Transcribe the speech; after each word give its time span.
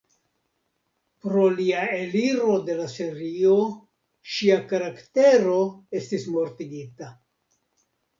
Pro 1.25 1.41
lia 1.57 1.81
eliro 1.97 2.55
de 2.69 2.77
la 2.79 2.87
serio, 2.93 3.57
ŝia 4.37 4.55
karaktero 4.71 5.59
estis 6.01 6.27
mortigita. 6.37 7.11